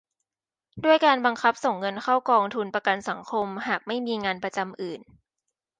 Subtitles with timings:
[0.83, 5.01] ด้วยการบังคับส่งเงินเข้ากองทุนประกันสังคมหากไม่มีงานประจำอื่น